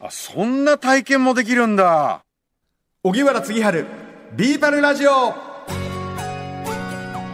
[0.00, 2.20] あ、そんな体験もできるんだ。
[3.02, 3.84] 荻原次春
[4.36, 5.34] ビーパルラジオ。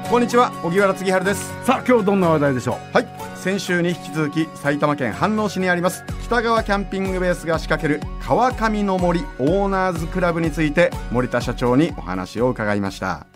[0.09, 1.53] こんにちは荻原次春です。
[1.67, 2.95] さあ、今日どんな話題でしょう？
[2.95, 3.07] はい。
[3.37, 13.27] 先週に引き続き埼玉県飯能市にあります北川キャンピングベースが仕掛ける川上の森オーナーズクラブについて森田社長にお話を伺いました。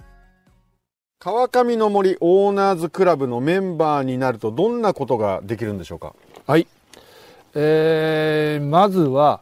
[1.19, 6.15] 川上の森オーナーズクラブのメンバーになるとどんなことができるんでしょうか？
[6.47, 6.67] はい。
[7.55, 9.41] えー、まずは、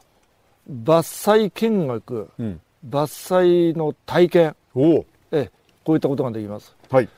[0.71, 2.61] 伐採見学、うん。
[2.89, 5.51] 伐採の体験、おおえ
[5.85, 6.75] こういったことができます。
[6.91, 7.09] はい。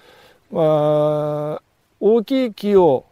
[0.51, 0.61] ま
[1.61, 1.62] あ、
[2.01, 3.05] 大きい木を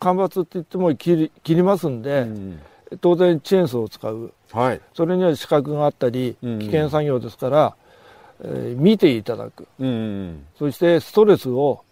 [0.00, 2.60] 間伐って言っても切り切りますんで、うん
[3.00, 4.32] 当然チェーンソーを使う。
[4.52, 4.80] はい。
[4.94, 7.76] それには資格があったり、うん危険作業ですから、
[8.42, 9.66] えー見ていただく。
[9.80, 9.90] うんう
[10.30, 11.84] んそしてストレスを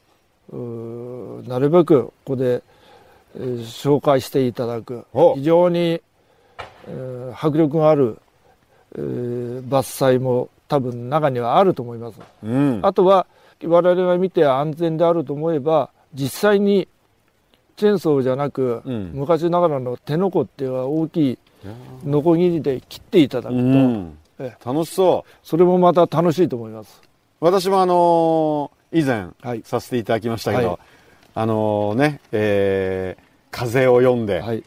[0.53, 2.63] なるべくここで、えー
[3.37, 5.07] 紹介していただく。
[5.13, 8.19] お非常に、えー迫力がある、
[8.95, 12.21] えー伐採も多分中にはあると思います。
[12.43, 12.81] うん。
[12.83, 13.27] あとは
[13.65, 16.89] 我々が見て安全であると思えば実際に
[17.77, 19.11] チェーンソーじゃなく、うん。
[19.15, 21.39] 昔ながらの手のこっていうのは大きい
[22.05, 24.19] ノコギリで切っていただくと、うん。
[24.39, 25.31] え楽しそう。
[25.43, 27.01] それもまた楽しいと思います。
[27.41, 29.63] 私もあのー以前はい。
[29.65, 30.79] させていただきましたけど、はい。
[31.35, 34.65] あのね、えー風を読んではい。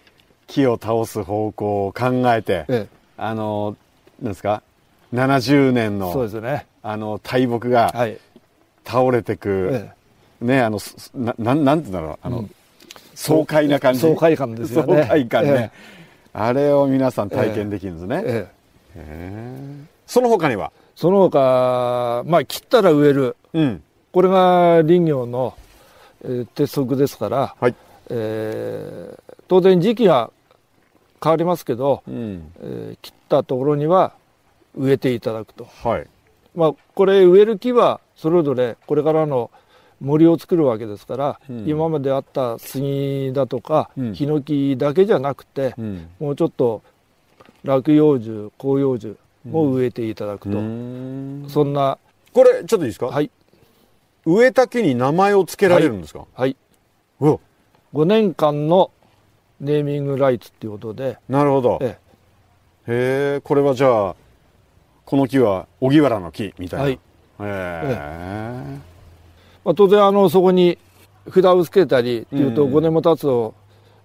[0.47, 4.61] 木を倒す方向を考えて、えあのーなんですか
[5.14, 6.67] 70年え、そうのですね。
[6.83, 8.17] あの大木がはい。
[8.86, 9.92] 倒れてく、え
[10.42, 10.45] え。
[10.45, 12.52] ねあのすななんなんて言うんだろうあの、うん。
[13.16, 14.02] 爽快な感じ。
[14.02, 15.02] 爽快感ですよね。
[15.02, 15.77] 爽快感ね、え
[16.33, 18.47] あれを皆さん体験できるんですね、え
[18.95, 19.83] え。
[20.05, 20.72] その他には？
[20.95, 23.36] その他、まあ、切ったら植える。
[23.53, 23.83] うん。
[24.14, 25.55] これが林業の、
[26.23, 27.75] えー鉄則ですから、はい
[28.09, 30.31] えー当然時期が
[31.23, 32.52] 変わりますけど、うん。
[32.61, 34.14] えー切ったところには
[34.75, 35.66] 植えていただくと。
[35.84, 36.08] はい。
[36.56, 39.52] まあ、これ植える木はそれぞれこれからの
[40.02, 41.67] 森を作るわけですから、うん。
[41.67, 44.14] 今まであった杉だとか、うん。
[44.14, 46.10] ヒノキだけじゃなくて、うん。
[46.20, 46.82] もうちょっと
[47.64, 51.49] 落葉樹広葉樹も植えていただくと、うーん。
[51.49, 51.98] そんな
[52.33, 53.32] これちょっといいですか、はい。
[54.26, 56.58] 植えた木に名前を付けられるんですか、はい、
[57.20, 57.39] うわ
[57.95, 58.92] 5年間の
[59.61, 61.80] ネーミングライツっていうことで、なるほど。
[61.82, 61.98] え
[62.88, 64.16] へえこれはじゃあ
[65.06, 66.94] この木は荻原の木みたいな、はい。
[66.94, 66.98] へ
[67.39, 68.80] え。
[69.64, 70.78] まあ、当然あのそこに
[71.34, 73.55] 札をつけたりっていうとうん5年も経つと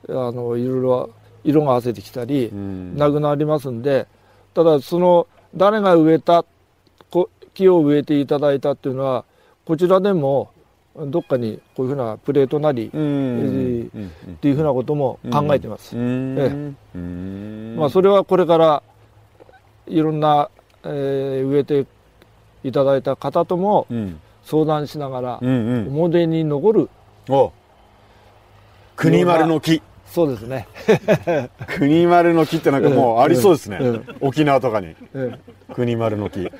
[0.08, 1.10] あのいろいろ
[1.42, 2.96] 色があせてきたり、うん。
[2.96, 4.06] なくなりますんで
[4.54, 6.44] ただその誰が植えた
[7.10, 9.24] こ木を植えていただいたっていうのは
[9.64, 10.52] こちらでも
[10.96, 12.98] どっかにこういうふうなプレートなり、って
[14.48, 15.96] いうふうなことも考えてます。
[15.96, 16.36] うん。
[16.38, 16.72] ええ。
[16.96, 17.76] うん。
[17.78, 18.82] まあ、それはこれから
[19.86, 20.50] いろんな、
[20.84, 21.86] えー植えて
[22.64, 24.20] いただいた方ともうん。
[24.42, 25.88] 相談しながら、うんうん。
[25.88, 26.90] 思い出に残る
[27.28, 27.52] お。
[28.96, 30.66] 国丸の木そうですね、
[31.78, 33.78] 国丸の木ってなんかもうありそうですね、
[34.20, 34.96] 沖縄とかに。
[35.14, 35.38] え
[35.72, 36.50] 国丸の木。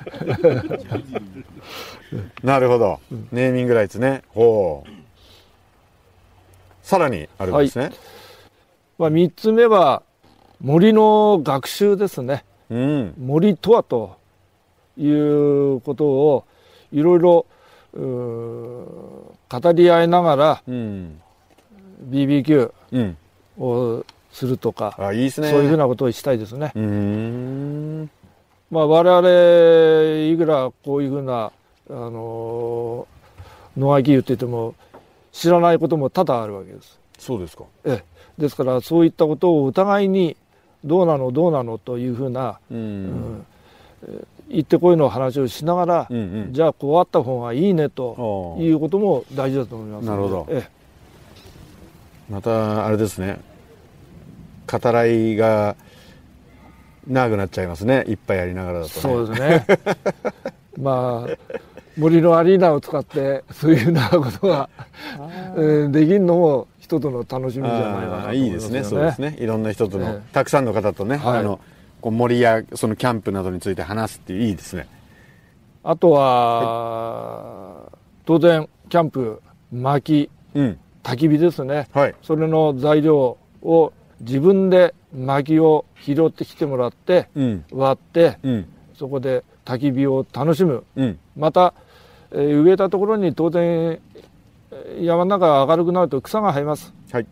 [2.43, 2.99] なるほど、
[3.33, 4.23] ネーミングライツね。
[4.29, 4.89] ほう。
[6.81, 7.91] さらにあるんですね、
[8.97, 10.01] まあ、3つ目は
[10.61, 12.45] 森の学習ですね。
[12.69, 13.13] うん。
[13.17, 14.15] 森とはと
[14.97, 16.45] いうことを
[16.93, 17.45] いろいろ
[17.93, 21.21] 語り合いながらうん。
[22.09, 23.17] BBQ うん
[23.59, 25.49] をするとか、あいいですね。
[25.49, 26.71] そういうふうなことをしたいですね。
[28.69, 31.51] まあ、我々いくらこういうふうな、
[31.89, 33.21] あのー
[33.77, 34.75] 野垣湯って言っても
[35.31, 36.99] 知らないことも多々あるわけです。
[37.17, 37.63] そうですか。
[37.85, 38.03] え
[38.37, 40.35] え、ですからそういったことをお互いに
[40.83, 42.77] どうなのどうなのというふうな、うん。
[42.77, 43.45] うん
[44.49, 46.53] 言ってこいの話をしながら、うんうん。
[46.53, 50.47] じゃあこうあった方がいいねということも大事だと思いますなるほど。
[50.49, 50.67] え
[52.29, 53.39] またあれですね。
[54.71, 55.75] 語らいが
[57.07, 58.03] 長くなっちゃいますね。
[58.07, 59.01] いっぱいやりながらだえとね。
[59.01, 59.65] そうですね。
[60.79, 61.51] まあ
[61.97, 64.69] 森のアリーナを使ってそういうふうなことが、
[65.55, 68.83] えーできるのも一つの楽しみじゃないかなとああ思いいいですね。
[68.83, 69.35] そうですね。
[69.39, 71.39] いろんな人との、ええたくさんの方とね、はい。
[71.39, 71.59] あの
[71.99, 74.87] こう森やそのキャンプなどについて話すっていういいですね。
[75.83, 77.91] あとは、
[78.25, 79.41] 当然キャンプ
[79.71, 80.29] 薪。
[80.55, 81.87] うん焚き火ですね。
[81.93, 82.15] はい。
[82.21, 87.65] それの材料を自分で薪を拾ってきてもらってうん。
[87.71, 88.65] 割ってうん。
[88.93, 90.83] そこで焚き火を楽しむ。
[90.95, 91.19] うん。
[91.35, 91.73] また、
[92.31, 93.63] えー植えたところに当然
[93.93, 96.93] えー山の中が明るくなると草が生えます。
[97.11, 97.27] はい。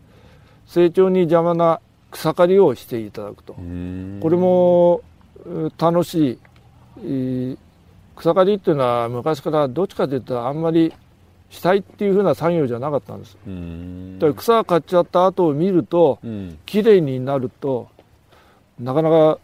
[0.66, 1.80] 成長に邪魔な
[2.12, 5.02] 草刈りをしていただくと、これも
[5.78, 6.40] 楽し
[6.98, 7.58] い。
[8.16, 10.92] 草刈りっていうのは昔からどっちかというとあんまり
[11.50, 13.38] したいっていうふうな作業じゃなかったんです。
[14.20, 17.90] だから草刈っちゃった後を見ると、うん、綺麗になると
[18.80, 19.40] なかなか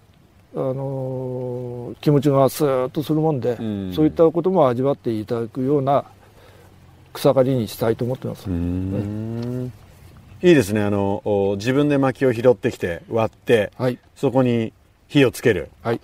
[0.55, 6.05] あのー、気持ちがスーッとするもんで、うん、そういったことも味わっていただくような
[7.11, 8.49] 草刈りにしたいと思ってます。
[10.41, 10.51] い。
[10.51, 10.81] いですね。
[10.81, 14.71] あの自分で薪を拾ってきて割って、はい、そこに
[15.07, 15.99] 火をつける、はい、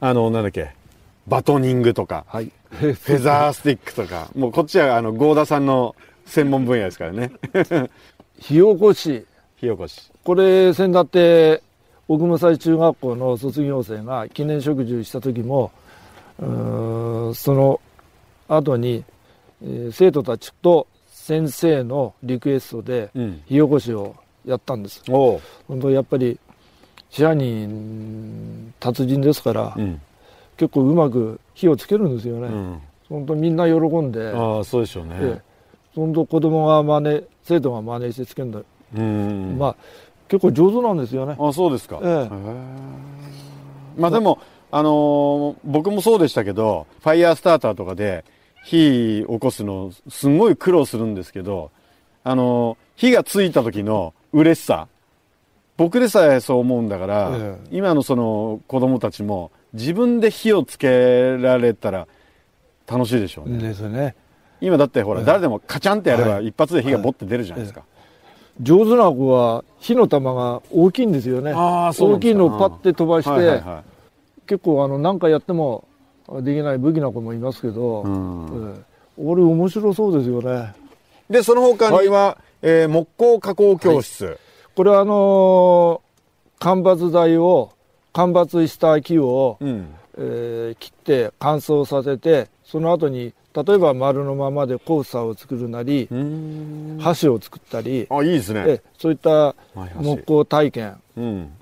[0.00, 0.74] あのなんだっけ。
[1.28, 2.50] バトニングとか、はい、
[2.80, 4.28] フェザースティックとか。
[4.34, 5.94] もうこっちはあの合田さんの
[6.26, 7.32] 専門分野ですからね。
[8.38, 9.24] 火起こし。
[9.56, 10.10] 火起こし。
[10.24, 11.62] これ先だって
[12.08, 15.70] 奥武蔵中学校の卒業生が記念植樹した時も
[16.38, 16.44] そ
[17.54, 17.80] の
[18.48, 19.04] 後に、
[19.62, 23.10] えー、生徒たちと先生のリクエストで
[23.46, 25.10] 火起こしをやったんです、う。
[25.10, 26.38] ん、本当やっぱり
[27.10, 30.00] 支配人達人ですから、うん、
[30.62, 34.28] 結構うまく火をつけるんですよね、うん、本当みんな喜んで。
[34.28, 35.42] ああそうでしょうね、ええ、
[35.96, 38.60] 本当子供が真似生徒が真似してつけるんだ、
[38.96, 39.76] うん、まあ
[40.28, 41.34] 結構上手なんですよね。
[41.36, 41.98] あそうですか。
[42.00, 44.38] ええ、まあでも、
[44.70, 48.24] あのー、僕もそうでしたけど、ファイヤースターターとかで
[48.64, 51.72] 火起こすの、すごい苦労するんですけど、
[52.22, 54.86] あのー、火がついた時の嬉しさ、
[55.76, 62.06] 僕でさえそう思うんだから、ええ、今のその子供たちも自分で火をつけられたら
[62.86, 63.58] 楽しいでしょうね。
[63.58, 64.14] ですね。
[64.60, 67.82] 今だってほら、え、誰でもカチャンってやれば一発で火がボッて出るじゃないですか。
[68.60, 71.52] 上手な子は火の玉が大きいんですよね。
[71.54, 73.62] 大きいのをパッて飛ばして、
[74.46, 75.88] 結構あの何かやっても
[76.42, 78.02] できない武器な子もいますけど、
[79.16, 80.74] 俺面白そうですよね。
[81.30, 84.36] でその他には、はい、えー、木工加工教室、はい、
[84.76, 87.72] これはあのー、間伐材を
[88.12, 96.08] 間伐した木を、うん、えー、切って乾燥させてその後に例えば丸のままでコースターを作るなり
[97.00, 98.80] 箸を作ったりあいいですね。
[98.98, 99.54] そういった
[100.00, 101.52] 木工体験、うん、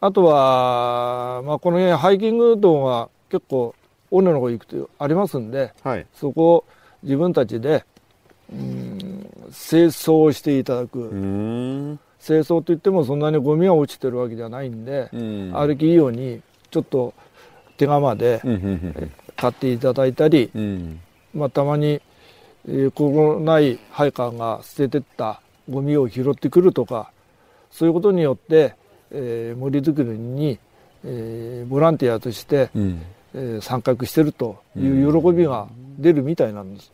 [0.00, 3.74] あとは、まあ、この辺ハイキング道が結構
[4.12, 6.64] 尾根の方行くとありますんで、はい、そこを
[7.02, 7.84] 自分たちで
[8.52, 16.40] うん清掃していただく清掃といってもそんなにゴミが落ちてるわけじゃないんで、歩きいいように
[16.70, 17.14] ちょっと
[17.76, 18.40] 手釜で
[19.36, 21.00] 買っていただいたり、うん、
[21.34, 22.00] まあ、たまに、
[22.66, 27.10] えー、このない配下が捨ててったゴミを拾ってくるとか
[27.70, 28.74] そういうことによって、
[29.10, 30.58] えー、森づくりに、
[31.04, 33.02] えー、ボランティアとして、うん、
[33.34, 35.66] えー、参画してるという喜びが
[35.98, 36.92] 出るみたいなんです。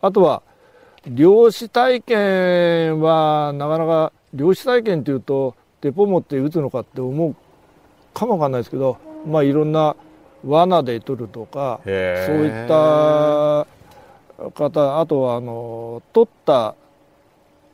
[0.00, 0.42] あとは
[1.08, 7.36] 漁師体験はなかなか漁師体験っていうとデポ持って打つのかって思う
[8.12, 9.96] かもわかんないですけどまあいろんな
[10.44, 13.66] 罠で取るとかそういった
[14.54, 16.74] 方あとはあの取った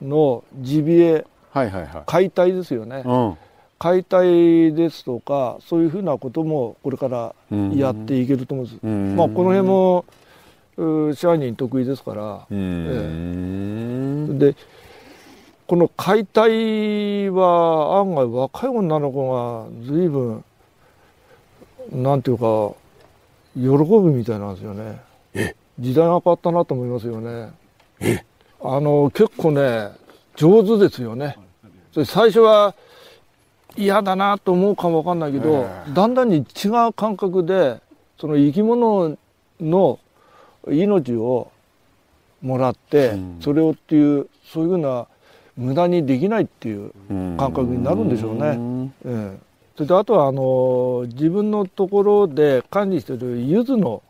[0.00, 3.36] のジビエ、はいはいはい、解体ですよね、うん、
[3.78, 7.34] 解体ですとかそういうふうなこともこれから
[7.74, 10.04] やっていけると思うんです、うん、まあ、この辺も
[10.76, 12.54] 支配人得意ですから、え
[14.30, 14.56] え、で
[15.66, 20.44] この解体は案外若い女の子が随分
[21.92, 22.74] なんていうか
[23.54, 25.00] 喜ぶみたいなんですよね。
[25.78, 27.52] 時代が変わったなと思いますよね。
[28.60, 29.90] あの結構ね
[30.36, 31.36] 上手ですよね。
[32.04, 32.74] 最初は
[33.76, 37.80] 嫌だなと思うかもわかんないけどだんだんに違う感覚で
[38.18, 39.16] その生き物
[39.60, 39.98] の
[40.68, 41.50] 命を
[42.42, 45.06] もらって、うん、それをっていうそういうふうな
[45.56, 48.90] 無駄にできないっていう感覚になるんでしょうね。
[49.04, 49.38] ええ。
[49.76, 54.02] それとあとはあの自分のところで管理している柚子の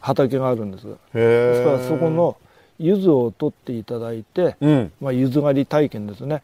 [0.00, 0.86] 畑があるんです。
[1.14, 2.36] ですからそこの
[2.78, 6.42] 柚子を取っていただいて、うん、まあ、柚子狩り体験ですね。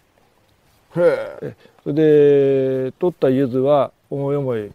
[0.96, 1.94] へそれ
[2.88, 4.70] で取った柚子は思い思い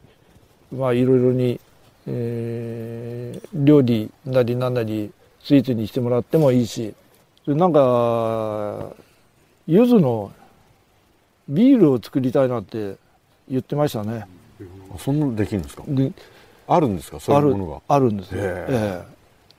[0.72, 1.60] まあいろいろに、
[2.06, 6.94] えー、料理なりなんなりスイーツにしてもらってもいいし
[7.48, 8.92] なんか
[9.68, 10.32] 柚子の
[11.48, 12.96] ビールを作りたいなって
[13.50, 14.26] 言ってましたね。
[15.00, 15.84] そんなのできるんですか？
[15.88, 16.12] で
[16.68, 17.20] あるんですか？
[17.20, 17.96] そういうものが？
[17.96, 19.02] あるんですよ、ええ。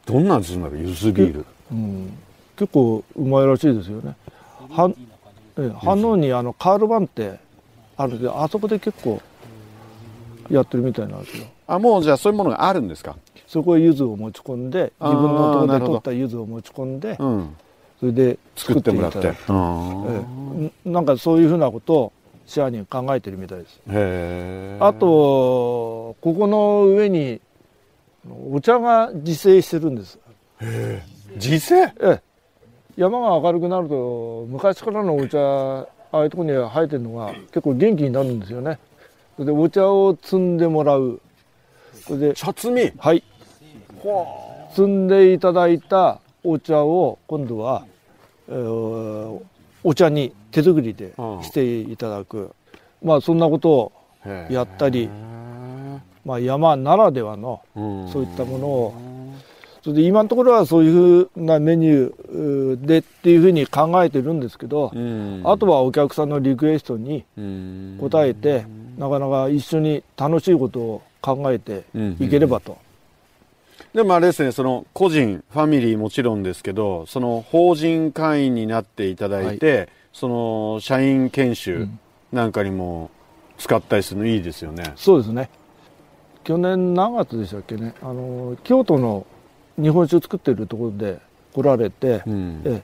[0.07, 0.59] どんなんする？
[0.59, 2.17] んだろうゆずビール、うん、
[2.57, 4.15] 結構うまいらしいですよね。
[4.71, 4.91] は
[5.59, 7.39] え反応にあのカールバンって
[7.97, 9.21] あるけどあそこで結構
[10.51, 11.47] やってるみたいなんですよ。
[11.67, 13.17] あもうじゃあそういうものがあるんですか？
[13.47, 17.57] そこへ柚子を持ち込んで自分のところで取った柚子を持ち込んで、うん、
[18.01, 19.19] そそれで作ってもらって。
[19.19, 22.13] ええ、なんかそういうふうなことを
[22.47, 23.81] 支配人考えてるみたいです。
[24.81, 27.41] あとここの上に
[28.53, 30.19] お茶が自生してるんです。
[31.37, 31.85] 自生？
[31.85, 32.21] ええ。
[32.97, 38.79] 山が明るくなると昔からのお茶ああいうところに生えてるのが結構元気になるんですよね
[39.39, 41.21] でお茶を摘んでもらう。
[42.07, 42.93] それで茶摘み。
[42.99, 43.23] はい。
[44.75, 47.87] 摘んでいただいたお茶を今度は、
[48.49, 49.41] えー、
[49.83, 52.53] お茶に手作りでしていただく、
[53.03, 53.93] うん、まあそんなことを
[54.51, 55.09] やったり、
[56.25, 57.63] まあ、山ならではの
[58.13, 58.95] そういったものを。
[59.83, 64.91] それで今のところはそういうふうなメニューでっていうふうに考えてるんですけど、
[65.45, 68.65] あとはお客さんのリクエストに応えて、
[68.99, 71.85] なかなか一緒に楽しいことを考えて
[72.21, 72.79] いければと。
[73.95, 81.89] でもあれですね、その個人、ファミリーもちろんですけど、その法人会員になっていただいて、はい、その社員研修
[82.33, 83.11] なんかにも
[83.59, 84.93] 使ったりするのいいですよね。
[84.97, 85.49] そうですね。
[86.43, 89.27] 去年何月でしたっけね、あの京都の
[89.81, 91.21] 日本酒作ってるところで
[91.55, 92.83] 来られて、うん、え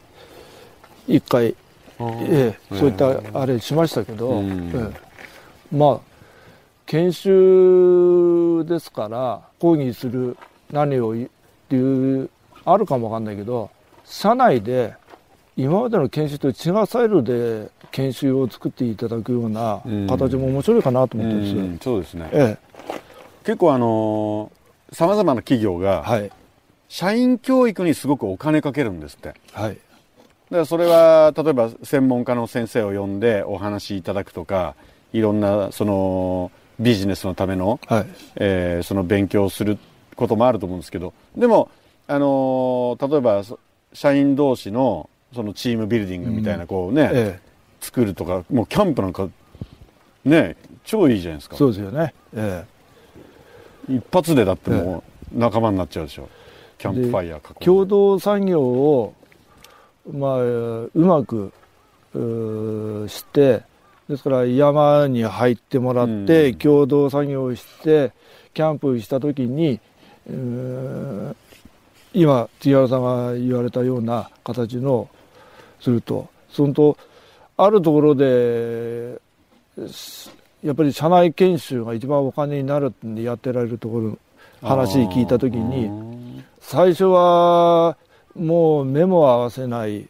[1.06, 1.54] 一回、
[1.98, 4.92] えそういったあれしましたけど、え
[5.72, 6.00] まあ
[6.86, 10.36] 研修ですから講義する
[10.72, 11.16] 何をっ
[11.68, 12.30] ていう
[12.64, 13.70] あるかもわかんないけど
[14.04, 14.94] 社内で
[15.56, 21.64] 今までの研修と違うスタイルで研修を作っていただくような形も面白いかなと思ってるんですよ。
[21.64, 22.94] うそうですね、ええ、
[23.44, 24.50] 結構あの
[24.92, 26.30] さまざまな企業が、はい、
[26.88, 29.34] 社員教育にすごくお金かけるんですって。
[29.52, 29.74] はい。
[29.74, 29.80] だか
[30.50, 34.74] らそれは、例えば専門家の先生を呼んでお話しいただくとか、
[35.12, 39.78] いろんな、その、ビジネスのための、はい、えー、その勉強をする
[40.16, 41.70] こともあると思うんですけど、でも、
[42.08, 43.42] あのー、例えば、
[43.92, 47.40] 社員同士の、そのチームビルディングみたいな、こうね、うんええ、
[47.80, 49.28] 作るとか、もうキャンプなんか、
[50.24, 51.56] ね、超いいじゃないですか。
[51.56, 52.14] そうですよね。
[52.34, 52.64] え
[53.88, 53.94] え。
[53.96, 55.02] 一発でだっても
[55.34, 56.28] う仲間になっちゃうでしょ。
[56.78, 59.14] キャンプファイヤー共同作業を、
[60.10, 61.52] まあ、うまく
[63.08, 63.62] して
[64.10, 68.10] ですから山に入ってもらって、共同作業をして
[68.52, 69.78] キャンプした時に
[72.12, 75.08] 今千原さんが言われたような形の
[75.80, 76.28] すると。
[76.50, 76.98] そのと
[77.56, 79.20] あるところで
[80.64, 84.18] やっぱり社内研修が一番お金になるってやってられるところ
[84.60, 87.96] 話聞いた時に最初は
[88.34, 90.08] もう目も合わせない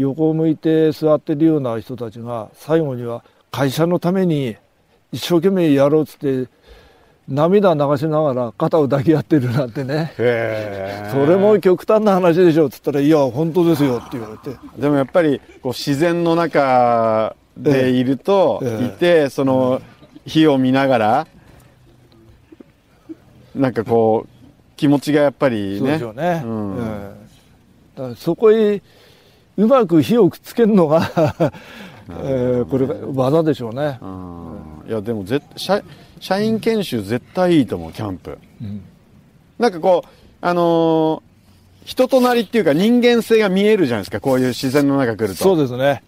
[0.00, 4.56] 横を向いて座ってるような人たちが最後には会社のために
[5.12, 6.48] 一生懸命やろうっつって
[7.28, 10.12] 涙流しながら肩を抱き合ってるなんてね。
[11.12, 14.58] それも極端な話でしょっつったら「いや本当ですよ」って言われて。
[14.78, 19.82] でもやっぱりこう自然の中でいると、いてその
[20.24, 21.26] 火を見ながら
[23.54, 25.78] なんかこう気持ちがやっぱりね。
[25.78, 26.42] そうでしょうね。
[26.44, 27.08] うん、うん、
[27.96, 28.82] だからそこへ
[29.60, 31.10] うまく火をくっつけるのが
[32.24, 33.98] えー、これ技でしょうね。
[34.02, 35.80] うん、いやでもぜ社
[36.18, 38.38] 社員研修絶対いいと思うキャンプ。
[38.60, 38.82] うん、
[39.58, 40.08] なんかこう
[40.40, 45.44] あのー、人となりっていうか人間性が見えるじゃないですかこういう自然の中来ると。
[45.44, 46.02] そうですね。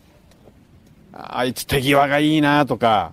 [1.12, 3.12] あいつ手際がいいなとか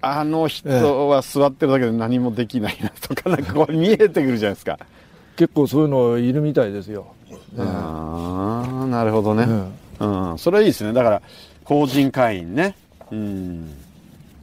[0.00, 4.78] あの人は座ってるだけで何もできないなとか、なんかこう見えてくるじゃないですか。
[5.36, 7.14] 結構そういうのいるみたいですよ。
[7.58, 9.46] ああ、なるほどね、
[10.00, 10.30] うん。
[10.30, 10.38] うん。
[10.38, 10.92] それはいいですね。
[10.92, 11.22] だから、
[11.64, 12.74] 法人会員ね。
[13.10, 13.70] うん。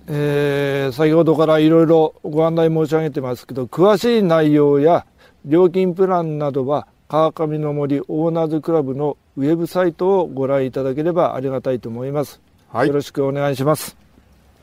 [0.07, 5.05] えー、先ほどからいろいろご案内申し上げてますけど、詳しい内容や
[5.45, 12.39] 料金プランなどは、川上の森オーナーズクラブのウェブサイトをご覧いただければありがたいと思います。
[12.71, 13.97] はい、よろしくお願いします。
[13.99, 14.03] あ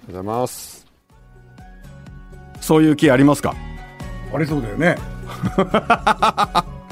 [0.08, 0.86] りがとうございます。
[2.60, 3.54] そういう木ありますか？
[4.32, 4.96] ありそうだよね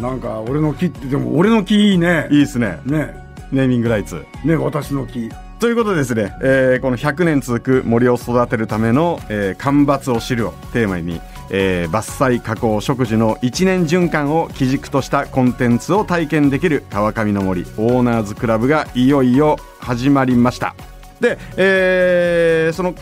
[0.01, 2.29] なんか俺の木ってでも俺の木いいね。
[2.31, 2.81] いいですね。
[2.85, 3.15] ね。
[3.53, 4.25] ネーミングライツ。
[4.45, 5.31] ね私の木。
[5.61, 11.21] ということでですね、えー、この100年続く森を育てるための、えー、間伐を知るをテーマに、
[11.51, 20.75] えー、伐採加工植樹の1年循環を基軸としたコンテンツを体験できる川上の森オーナーズクラブがいよいよ始まりました。
[21.21, 22.95] で、えー、その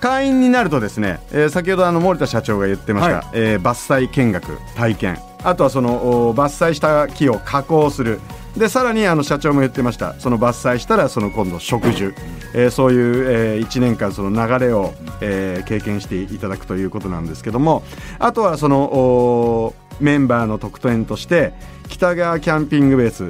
[0.00, 8.20] 会員になるとですね、えー、先ほどあの森田社長が言ってました、はい、えー、伐採見学体験あとはその伐採した木を加工する。
[8.56, 10.14] でさらにあの社長も言ってました。
[10.20, 12.14] その伐採したらその今度植樹、
[12.54, 17.82] えー、そういう、えー、1年間その流れを、えー、経験していただくということなんですけども。
[18.18, 21.54] あとはそのメンバーの特典として
[21.88, 23.28] 北川キャンピングベース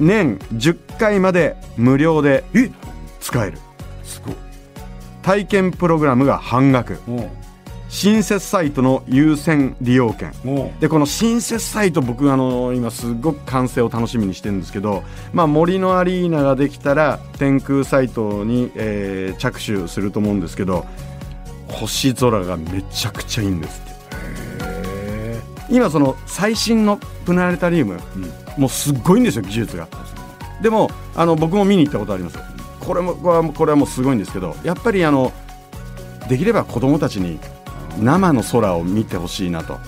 [0.00, 2.44] 年10回まで無料で
[3.20, 3.58] 使える。
[4.02, 4.34] すごい
[5.22, 6.98] 体験プログラムが半額
[7.96, 10.30] 新設サイトの優先利用券。
[10.80, 20.84] でこの新設サイト僕あの今すごく完成を楽しみにしてるんですけど、まあ、森のアリーナができたら天空サイトに、えー、着手すると思うんですけど
[21.68, 23.96] 星空がめちゃくちゃいいんですって。
[25.70, 28.18] 今その最新のプラネタリウム、う
[28.58, 29.88] ん、もうすっごいんですよ技術が。
[30.60, 32.38] でもあの僕も見に行ったことあります。
[32.78, 35.32] これもこれはこれはもうすごいんですけどやっぱりあの
[36.28, 37.40] できれば子供たちに
[37.98, 39.78] 生の空を見てほしいなと。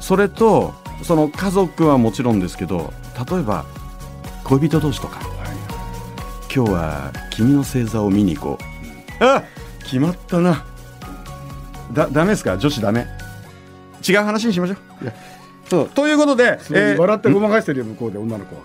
[0.00, 2.92] それとその家族はもちろんですけど
[3.30, 3.64] 例えば
[4.44, 5.26] 恋人同士とか、はい、
[6.54, 8.58] 今日は君の星座を見に行こ
[9.20, 9.24] う。
[9.24, 9.44] あ
[9.82, 10.64] 決まったな。
[11.92, 12.58] だダメですか？
[12.58, 13.06] 女子ダメ。
[14.06, 14.78] 違う話にしましょう。
[15.68, 15.88] そう。
[15.88, 18.62] ということで、えー、笑ってごまかしてるよ向こうで女の子は。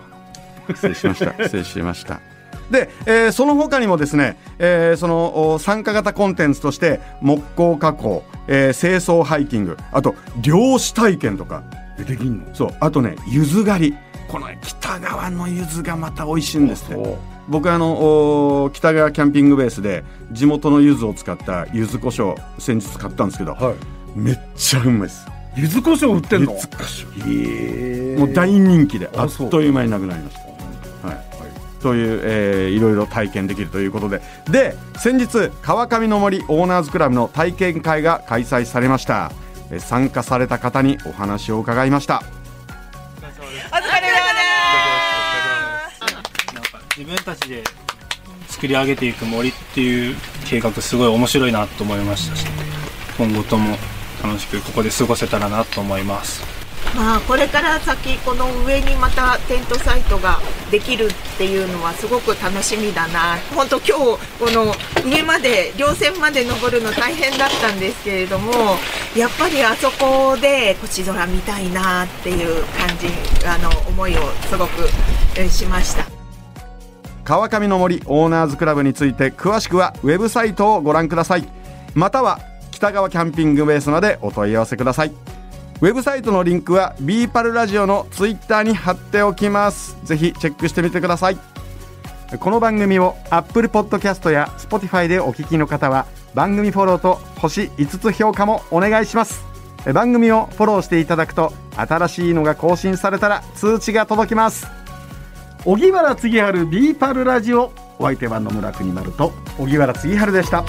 [0.76, 1.34] 失礼しました。
[1.44, 2.22] 失礼しました
[2.72, 11.64] で、えー、その他にもですね、えー、その参加型コンテンツとして木工加工、えー、清掃ハイキングあと漁師体験とか
[11.98, 12.56] できんの？
[12.56, 13.98] そうあとね柚子狩り。
[14.28, 17.18] この、ね、北側の柚子がまた美味しいんですって。
[17.48, 23.76] 僕あの北川キャンピングベースで地元の柚子を使った柚子胡椒先日買ったんですけど、は
[24.16, 25.28] い、めっちゃうまいです。
[25.56, 26.54] 柚子胡椒売ってんの？
[26.54, 28.18] 柚子胡椒。
[28.18, 30.43] もう大人気であっという間になくなりました
[31.84, 34.22] という、えー、いろいろ体験できるということで。
[34.50, 39.32] で先日川上の森オーナーズクラブの体験会が開催されました。
[39.80, 42.24] 参加された方にお話を伺いました。
[43.18, 44.00] お疲れ様で
[46.10, 46.98] す。
[46.98, 47.64] 自分たちで
[48.48, 52.46] 作り上げていく森っていう計画すごい面白いなと思いましたし
[53.18, 53.78] 今後とも
[54.24, 56.63] 楽しくここで過ごせたらなと思います
[56.96, 63.38] まあ、これから先この上にまたテントサイトができるっていうのはすごく楽しみだな。
[63.56, 64.74] 本当今日この
[65.04, 68.52] 上まで稜線まで登るの大変だったんですけれども
[69.18, 73.08] やっぱりあそこで星空見たいなっていう感じ
[73.48, 74.88] あの思いをすごく
[75.50, 76.06] しました。
[77.24, 81.48] 川上の森オーナーズクラブについて詳しくはウェブサイトをご覧ください。
[81.96, 82.40] または
[82.70, 85.33] 北川キャンピングベースまでお問い合わせください。
[85.84, 89.98] ウェブサイトのリンクはビーパルラジオのツイッターに貼っておきます。
[90.06, 91.38] ぜひチェックしてみてください。
[92.40, 99.44] この番組を Apple Podcast や Spotify でお聞きの方は番組フォローと星5つ評価もお願いします。
[99.94, 104.66] 番組をフォローしていただくと新しいのが更新されたら通知が届きます。
[105.66, 107.74] 荻原次春ビーパルラジオ。
[108.00, 110.64] お相手は野村国丸と荻原次春でした。